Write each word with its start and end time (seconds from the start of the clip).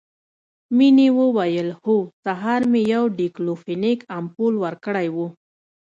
مينې 0.77 1.07
وويل 1.19 1.69
هو 1.81 1.97
سهار 2.23 2.61
مې 2.71 2.81
يو 2.93 3.03
ډيکلوفينک 3.17 3.99
امپول 4.17 4.53
ورکړى 4.63 5.07
و. 5.15 5.17